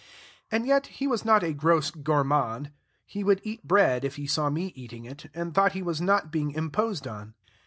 And 0.49 0.65
yet 0.65 0.87
he 0.87 1.05
was 1.05 1.23
not 1.23 1.43
a 1.43 1.53
gross 1.53 1.91
gourmand; 1.91 2.71
he 3.05 3.23
would 3.23 3.39
eat 3.43 3.63
bread 3.67 4.03
if 4.03 4.15
he 4.15 4.25
saw 4.25 4.49
me 4.49 4.71
eating 4.75 5.05
it, 5.05 5.27
and 5.35 5.53
thought 5.53 5.73
he 5.73 5.83
was 5.83 6.01
not 6.01 6.31
being 6.31 6.49
imposed 6.49 7.05
on. 7.05 7.35